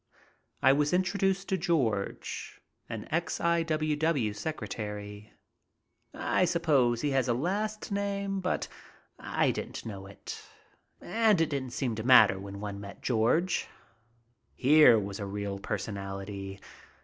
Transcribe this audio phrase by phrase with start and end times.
[0.63, 2.59] I was introduced to George,
[2.89, 3.61] an ex I.
[3.61, 3.95] W.
[3.95, 4.33] W.
[4.33, 5.31] secretary.
[6.11, 8.67] I suppose he has a last name, but
[9.19, 10.41] I didn't know it
[11.01, 13.67] and it didn't seem to matter when one met George.
[14.55, 16.59] Here was a real personality.